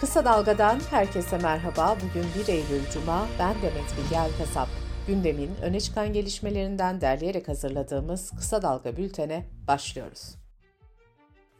[0.00, 1.96] Kısa Dalga'dan herkese merhaba.
[1.96, 3.26] Bugün 1 Eylül Cuma.
[3.38, 4.68] Ben Demet Bilge Erkasap.
[5.06, 10.34] Gündemin öne çıkan gelişmelerinden derleyerek hazırladığımız Kısa Dalga bültene başlıyoruz.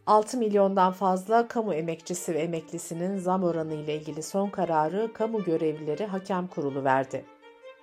[0.07, 6.07] 6 milyondan fazla kamu emekçisi ve emeklisinin zam oranı ile ilgili son kararı Kamu Görevlileri
[6.07, 7.25] Hakem Kurulu verdi.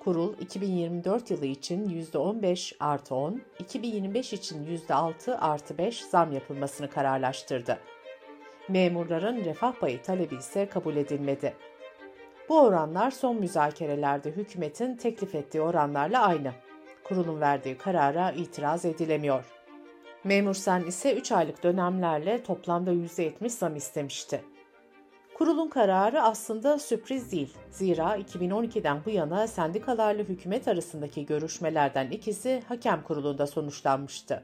[0.04, 7.78] Kurul 2024 yılı için %15 artı 10, 2025 için %6 artı 5 zam yapılmasını kararlaştırdı.
[8.70, 11.54] Memurların refah payı talebi ise kabul edilmedi.
[12.50, 16.52] Bu oranlar son müzakerelerde hükümetin teklif ettiği oranlarla aynı.
[17.04, 19.46] Kurulun verdiği karara itiraz edilemiyor.
[20.24, 24.42] Memur Sen ise 3 aylık dönemlerle toplamda %70 zam istemişti.
[25.34, 27.54] Kurulun kararı aslında sürpriz değil.
[27.72, 34.44] Zira 2012'den bu yana sendikalarla hükümet arasındaki görüşmelerden ikisi hakem kurulunda sonuçlanmıştı.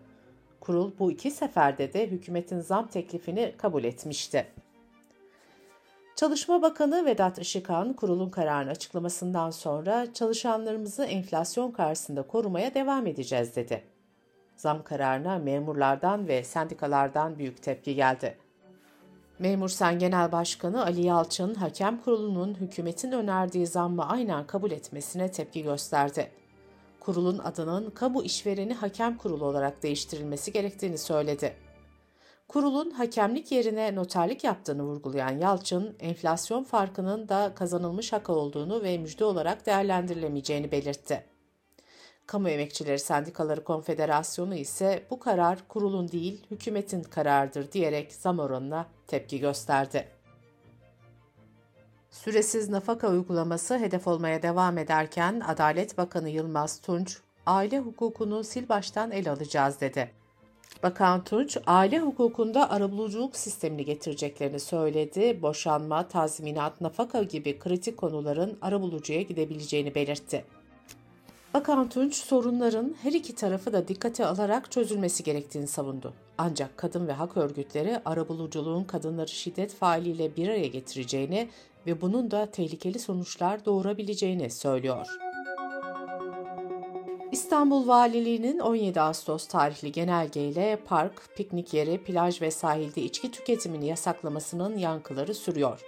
[0.67, 4.47] Kurul bu iki seferde de hükümetin zam teklifini kabul etmişti.
[6.15, 13.83] Çalışma Bakanı Vedat Işıkhan kurulun kararını açıklamasından sonra çalışanlarımızı enflasyon karşısında korumaya devam edeceğiz dedi.
[14.55, 18.37] Zam kararına memurlardan ve sendikalardan büyük tepki geldi.
[19.39, 25.63] Memur Sen Genel Başkanı Ali Yalçın, hakem kurulunun hükümetin önerdiği zammı aynen kabul etmesine tepki
[25.63, 26.31] gösterdi.
[26.99, 31.55] Kurulun adının Kamu İşvereni Hakem Kurulu olarak değiştirilmesi gerektiğini söyledi.
[32.47, 39.25] Kurulun hakemlik yerine noterlik yaptığını vurgulayan Yalçın, enflasyon farkının da kazanılmış hak olduğunu ve müjde
[39.25, 41.23] olarak değerlendirilemeyeceğini belirtti.
[42.27, 49.39] Kamu Emekçileri Sendikaları Konfederasyonu ise bu karar kurulun değil hükümetin kararıdır diyerek zam oranına tepki
[49.39, 50.16] gösterdi.
[52.23, 59.11] Süresiz nafaka uygulaması hedef olmaya devam ederken Adalet Bakanı Yılmaz Tunç, aile hukukunu sil baştan
[59.11, 60.11] el alacağız dedi.
[60.83, 65.41] Bakan Tunç, aile hukukunda arabuluculuk sistemini getireceklerini söyledi.
[65.41, 70.45] Boşanma, tazminat, nafaka gibi kritik konuların arabulucuya gidebileceğini belirtti.
[71.57, 76.13] Bakan Tunç sorunların her iki tarafı da dikkate alarak çözülmesi gerektiğini savundu.
[76.37, 81.49] Ancak kadın ve hak örgütleri arabuluculuğun kadınları şiddet faaliyle bir araya getireceğini
[81.87, 85.07] ve bunun da tehlikeli sonuçlar doğurabileceğini söylüyor.
[87.31, 94.77] İstanbul Valiliği'nin 17 Ağustos tarihli genelgeyle park, piknik yeri, plaj ve sahilde içki tüketimini yasaklamasının
[94.77, 95.81] yankıları sürüyor.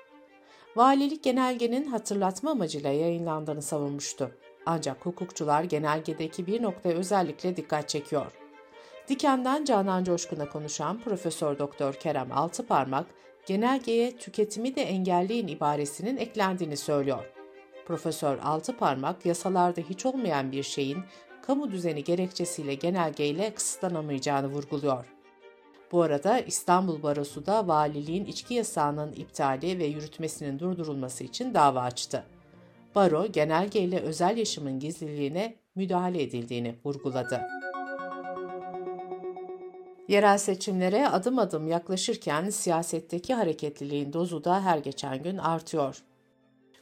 [0.76, 4.32] Valilik genelgenin hatırlatma amacıyla yayınlandığını savunmuştu.
[4.66, 8.32] Ancak hukukçular genelgedeki bir noktaya özellikle dikkat çekiyor.
[9.08, 13.06] Diken'den Canan Coşkun'a konuşan Profesör Doktor Kerem Altıparmak,
[13.46, 17.26] genelgeye tüketimi de engelleyin ibaresinin eklendiğini söylüyor.
[17.86, 20.98] Profesör Altıparmak, yasalarda hiç olmayan bir şeyin
[21.42, 25.06] kamu düzeni gerekçesiyle genelgeyle kısıtlanamayacağını vurguluyor.
[25.92, 32.26] Bu arada İstanbul Barosu da valiliğin içki yasağının iptali ve yürütmesinin durdurulması için dava açtı.
[32.96, 37.42] Baro, genelgeyle özel yaşamın gizliliğine müdahale edildiğini vurguladı.
[40.08, 46.04] Yerel seçimlere adım adım yaklaşırken siyasetteki hareketliliğin dozu da her geçen gün artıyor.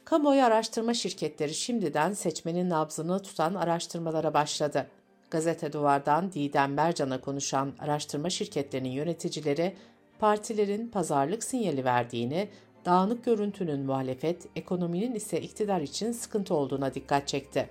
[0.04, 4.86] Kamuoyu araştırma şirketleri şimdiden seçmenin nabzını tutan araştırmalara başladı.
[5.30, 9.76] Gazete Duvar'dan Didem Mercan'a konuşan araştırma şirketlerinin yöneticileri,
[10.18, 12.48] partilerin pazarlık sinyali verdiğini,
[12.88, 17.70] dağınık görüntünün muhalefet, ekonominin ise iktidar için sıkıntı olduğuna dikkat çekti.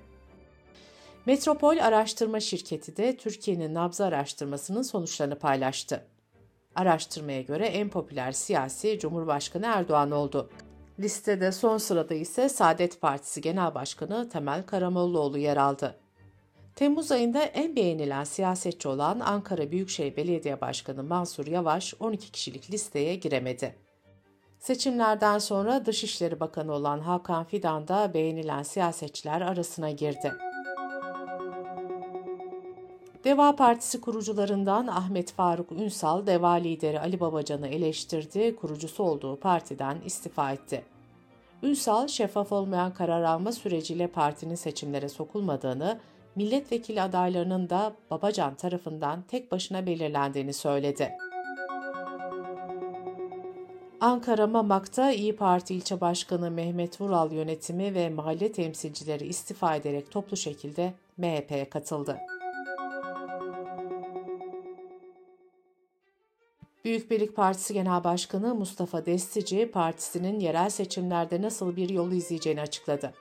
[1.25, 6.05] Metropol Araştırma Şirketi de Türkiye'nin nabzı araştırmasının sonuçlarını paylaştı.
[6.75, 10.49] Araştırmaya göre en popüler siyasi Cumhurbaşkanı Erdoğan oldu.
[10.99, 15.95] Listede son sırada ise Saadet Partisi Genel Başkanı Temel Karamollaoğlu yer aldı.
[16.75, 23.15] Temmuz ayında en beğenilen siyasetçi olan Ankara Büyükşehir Belediye Başkanı Mansur Yavaş 12 kişilik listeye
[23.15, 23.86] giremedi.
[24.59, 30.33] Seçimlerden sonra Dışişleri Bakanı olan Hakan Fidan da beğenilen siyasetçiler arasına girdi.
[33.23, 40.51] Deva Partisi kurucularından Ahmet Faruk Ünsal, Deva lideri Ali Babacan'ı eleştirdi, kurucusu olduğu partiden istifa
[40.51, 40.83] etti.
[41.63, 45.99] Ünsal, şeffaf olmayan karar alma süreciyle partinin seçimlere sokulmadığını,
[46.35, 51.11] milletvekili adaylarının da Babacan tarafından tek başına belirlendiğini söyledi.
[54.01, 60.37] Ankara Mamak'ta İyi Parti ilçe başkanı Mehmet Vural yönetimi ve mahalle temsilcileri istifa ederek toplu
[60.37, 62.17] şekilde MHP'ye katıldı.
[66.85, 73.13] Büyük Birlik Partisi Genel Başkanı Mustafa Destici, partisinin yerel seçimlerde nasıl bir yol izleyeceğini açıkladı.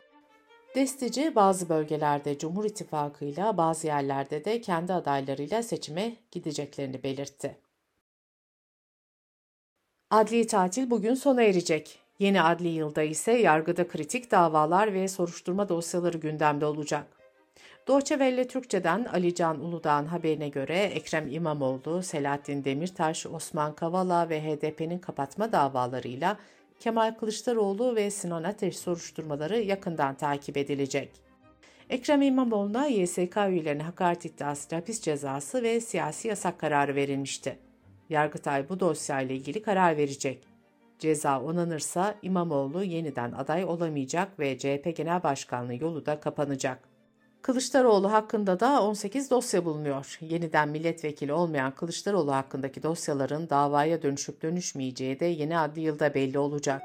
[0.74, 7.65] Destici, bazı bölgelerde Cumhur İttifakı'yla, bazı yerlerde de kendi adaylarıyla seçime gideceklerini belirtti.
[10.10, 11.98] Adli tatil bugün sona erecek.
[12.18, 17.06] Yeni adli yılda ise yargıda kritik davalar ve soruşturma dosyaları gündemde olacak.
[17.88, 24.42] Deutsche Welle Türkçe'den Ali Can Uludağ'ın haberine göre Ekrem İmamoğlu, Selahattin Demirtaş, Osman Kavala ve
[24.42, 26.36] HDP'nin kapatma davalarıyla
[26.80, 31.10] Kemal Kılıçdaroğlu ve Sinan Ateş soruşturmaları yakından takip edilecek.
[31.90, 37.65] Ekrem İmamoğlu'na YSK üyelerine hakaret iddiası hapis cezası ve siyasi yasak kararı verilmişti.
[38.10, 40.44] Yargıtay bu dosyayla ilgili karar verecek.
[40.98, 46.88] Ceza onanırsa İmamoğlu yeniden aday olamayacak ve CHP Genel Başkanlığı yolu da kapanacak.
[47.42, 50.18] Kılıçdaroğlu hakkında da 18 dosya bulunuyor.
[50.20, 56.82] Yeniden milletvekili olmayan Kılıçdaroğlu hakkındaki dosyaların davaya dönüşüp dönüşmeyeceği de yeni adli yılda belli olacak.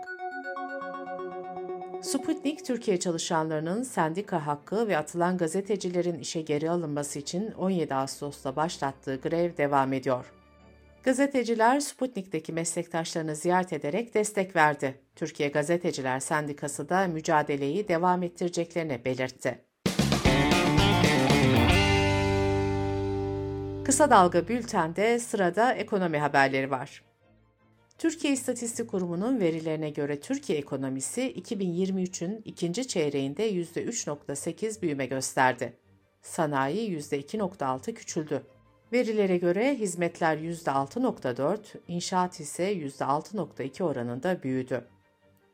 [2.01, 9.15] Sputnik, Türkiye çalışanlarının sendika hakkı ve atılan gazetecilerin işe geri alınması için 17 Ağustos'ta başlattığı
[9.15, 10.40] grev devam ediyor.
[11.03, 15.01] Gazeteciler Sputnik'teki meslektaşlarını ziyaret ederek destek verdi.
[15.15, 19.65] Türkiye Gazeteciler Sendikası da mücadeleyi devam ettireceklerini belirtti.
[23.85, 27.03] Kısa Dalga Bülten'de sırada ekonomi haberleri var.
[27.97, 35.77] Türkiye İstatistik Kurumu'nun verilerine göre Türkiye ekonomisi 2023'ün ikinci çeyreğinde %3.8 büyüme gösterdi.
[36.21, 38.43] Sanayi %2.6 küçüldü.
[38.93, 44.87] Verilere göre hizmetler %6.4, inşaat ise %6.2 oranında büyüdü.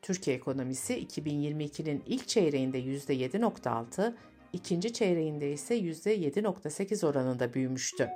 [0.02, 4.14] Türkiye ekonomisi 2022'nin ilk çeyreğinde %7.6,
[4.52, 8.08] ikinci çeyreğinde ise %7.8 oranında büyümüştü.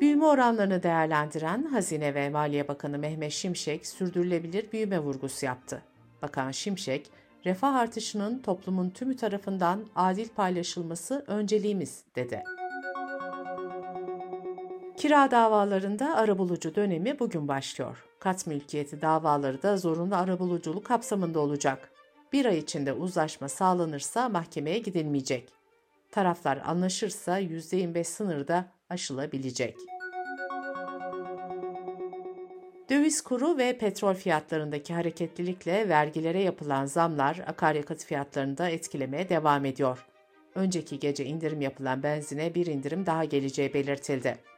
[0.00, 5.82] Büyüme oranlarını değerlendiren Hazine ve Maliye Bakanı Mehmet Şimşek sürdürülebilir büyüme vurgusu yaptı.
[6.22, 7.10] Bakan Şimşek,
[7.46, 12.44] refah artışının toplumun tümü tarafından adil paylaşılması önceliğimiz dedi.
[14.98, 18.04] Kira davalarında arabulucu dönemi bugün başlıyor.
[18.18, 21.90] Kat mülkiyeti davaları da zorunlu arabuluculuk kapsamında olacak.
[22.32, 25.48] Bir ay içinde uzlaşma sağlanırsa mahkemeye gidilmeyecek.
[26.10, 29.76] Taraflar anlaşırsa %25 sınırı da aşılabilecek.
[32.90, 40.06] Döviz kuru ve petrol fiyatlarındaki hareketlilikle vergilere yapılan zamlar akaryakıt fiyatlarını da etkilemeye devam ediyor.
[40.54, 44.57] Önceki gece indirim yapılan benzine bir indirim daha geleceği belirtildi.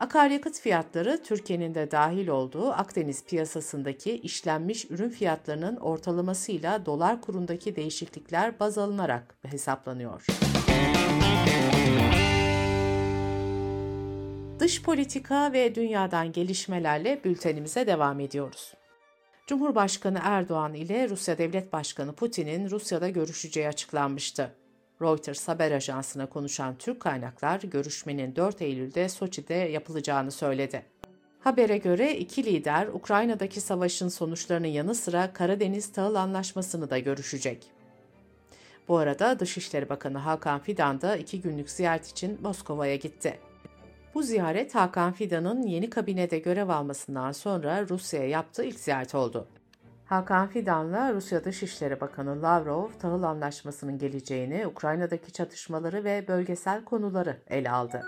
[0.00, 8.60] Akaryakıt fiyatları Türkiye'nin de dahil olduğu Akdeniz piyasasındaki işlenmiş ürün fiyatlarının ortalamasıyla dolar kurundaki değişiklikler
[8.60, 10.26] baz alınarak hesaplanıyor.
[14.58, 18.74] Dış politika ve dünyadan gelişmelerle bültenimize devam ediyoruz.
[19.46, 24.54] Cumhurbaşkanı Erdoğan ile Rusya Devlet Başkanı Putin'in Rusya'da görüşeceği açıklanmıştı.
[25.02, 30.82] Reuters haber ajansına konuşan Türk kaynaklar görüşmenin 4 Eylül'de Soçi'de yapılacağını söyledi.
[31.40, 37.66] Habere göre iki lider Ukrayna'daki savaşın sonuçlarının yanı sıra Karadeniz Tahıl Anlaşması'nı da görüşecek.
[38.88, 43.38] Bu arada Dışişleri Bakanı Hakan Fidan da iki günlük ziyaret için Moskova'ya gitti.
[44.14, 49.48] Bu ziyaret Hakan Fidan'ın yeni kabinede görev almasından sonra Rusya'ya yaptığı ilk ziyaret oldu.
[50.08, 57.70] Hakan Fidan'la Rusya Dışişleri Bakanı Lavrov, tahıl anlaşmasının geleceğini, Ukrayna'daki çatışmaları ve bölgesel konuları ele
[57.70, 58.02] aldı.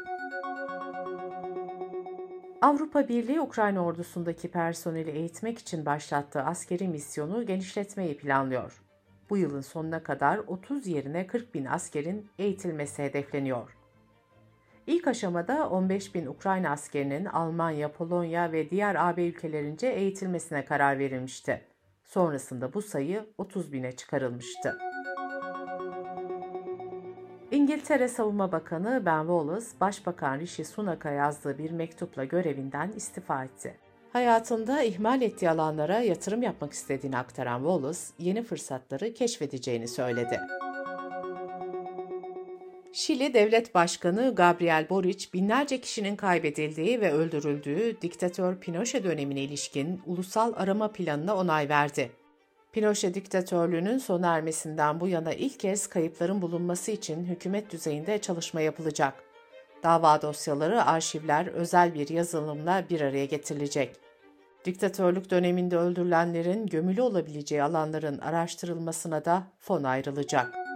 [2.62, 8.82] Avrupa Birliği Ukrayna ordusundaki personeli eğitmek için başlattığı askeri misyonu genişletmeyi planlıyor.
[9.30, 13.76] Bu yılın sonuna kadar 30 yerine 40 bin askerin eğitilmesi hedefleniyor.
[14.86, 21.70] İlk aşamada 15 bin Ukrayna askerinin Almanya, Polonya ve diğer AB ülkelerince eğitilmesine karar verilmişti.
[22.10, 24.78] Sonrasında bu sayı 30 bine çıkarılmıştı.
[27.50, 33.76] İngiltere Savunma Bakanı Ben Wallace, Başbakan Rishi Sunak'a yazdığı bir mektupla görevinden istifa etti.
[34.12, 40.40] Hayatında ihmal ettiği alanlara yatırım yapmak istediğini aktaran Wallace, yeni fırsatları keşfedeceğini söyledi.
[42.92, 50.52] Şili Devlet Başkanı Gabriel Boric, binlerce kişinin kaybedildiği ve öldürüldüğü diktatör Pinochet dönemine ilişkin ulusal
[50.56, 52.10] arama planına onay verdi.
[52.72, 59.14] Pinochet diktatörlüğünün sona ermesinden bu yana ilk kez kayıpların bulunması için hükümet düzeyinde çalışma yapılacak.
[59.82, 63.96] Dava dosyaları, arşivler özel bir yazılımla bir araya getirilecek.
[64.64, 70.69] Diktatörlük döneminde öldürülenlerin gömülü olabileceği alanların araştırılmasına da fon ayrılacak.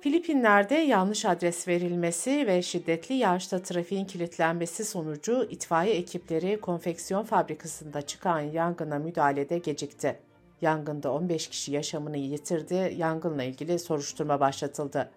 [0.00, 8.40] Filipinler'de yanlış adres verilmesi ve şiddetli yağışta trafiğin kilitlenmesi sonucu itfaiye ekipleri konfeksiyon fabrikasında çıkan
[8.40, 10.20] yangına müdahalede gecikti.
[10.60, 15.10] Yangında 15 kişi yaşamını yitirdi, yangınla ilgili soruşturma başlatıldı.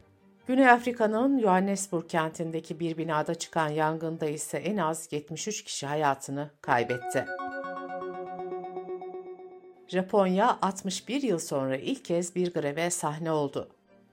[0.47, 7.25] Güney Afrika'nın Johannesburg kentindeki bir binada çıkan yangında ise en az 73 kişi hayatını kaybetti.
[9.88, 13.69] Japonya 61 yıl sonra ilk kez bir greve sahne oldu.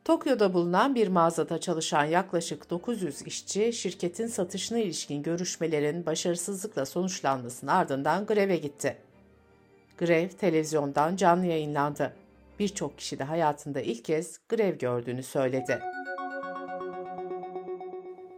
[0.08, 8.26] Tokyo'da bulunan bir mağazada çalışan yaklaşık 900 işçi şirketin satışına ilişkin görüşmelerin başarısızlıkla sonuçlanmasının ardından
[8.26, 8.96] greve gitti.
[9.98, 12.12] Grev televizyondan canlı yayınlandı.
[12.58, 15.80] Birçok kişi de hayatında ilk kez grev gördüğünü söyledi.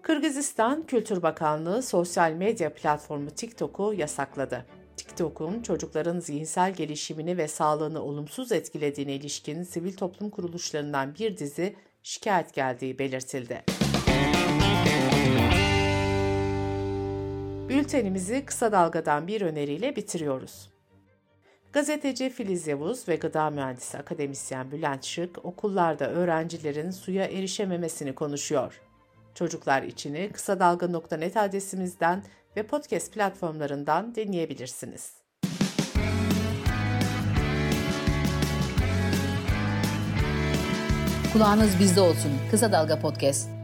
[0.03, 4.67] Kırgızistan Kültür Bakanlığı sosyal medya platformu TikTok'u yasakladı.
[5.01, 12.55] TikTok'un çocukların zihinsel gelişimini ve sağlığını olumsuz etkilediğine ilişkin sivil toplum kuruluşlarından bir dizi şikayet
[12.55, 13.65] geldiği belirtildi.
[17.69, 20.71] Bültenimizi kısa dalgadan bir öneriyle bitiriyoruz.
[21.73, 28.81] Gazeteci Filiz Yavuz ve gıda mühendisi akademisyen Bülent Şık okullarda öğrencilerin suya erişememesini konuşuyor.
[29.35, 32.25] Çocuklar içini kısa dalga.net adresimizden
[32.57, 35.13] ve podcast platformlarından dinleyebilirsiniz.
[41.33, 42.33] Kulağınız bizde olsun.
[42.51, 43.60] Kısa Dalga Podcast.